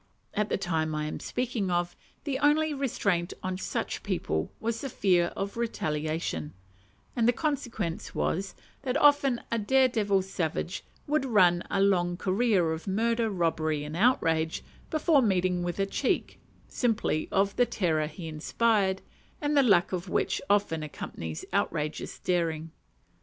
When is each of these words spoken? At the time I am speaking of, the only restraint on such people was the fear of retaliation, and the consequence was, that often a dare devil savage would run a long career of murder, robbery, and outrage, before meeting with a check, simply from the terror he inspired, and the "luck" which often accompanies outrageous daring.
At 0.33 0.49
the 0.49 0.57
time 0.57 0.95
I 0.95 1.05
am 1.05 1.19
speaking 1.19 1.69
of, 1.69 1.95
the 2.23 2.39
only 2.39 2.73
restraint 2.73 3.33
on 3.43 3.59
such 3.59 4.01
people 4.01 4.51
was 4.59 4.81
the 4.81 4.89
fear 4.89 5.27
of 5.37 5.57
retaliation, 5.57 6.55
and 7.15 7.27
the 7.27 7.31
consequence 7.31 8.15
was, 8.15 8.55
that 8.81 8.97
often 8.97 9.41
a 9.51 9.59
dare 9.59 9.87
devil 9.87 10.23
savage 10.23 10.83
would 11.05 11.23
run 11.23 11.61
a 11.69 11.79
long 11.83 12.17
career 12.17 12.73
of 12.73 12.87
murder, 12.87 13.29
robbery, 13.29 13.83
and 13.83 13.95
outrage, 13.95 14.63
before 14.89 15.21
meeting 15.21 15.61
with 15.61 15.77
a 15.79 15.85
check, 15.85 16.37
simply 16.67 17.27
from 17.27 17.51
the 17.55 17.67
terror 17.67 18.07
he 18.07 18.27
inspired, 18.27 19.03
and 19.39 19.55
the 19.55 19.61
"luck" 19.61 19.91
which 19.91 20.41
often 20.49 20.81
accompanies 20.81 21.45
outrageous 21.53 22.17
daring. 22.17 22.71